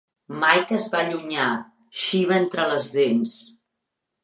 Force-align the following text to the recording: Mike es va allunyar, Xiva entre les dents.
Mike 0.43 0.73
es 0.77 0.87
va 0.93 1.01
allunyar, 1.01 1.51
Xiva 2.05 2.35
entre 2.39 2.67
les 2.73 2.91
dents. 2.99 3.39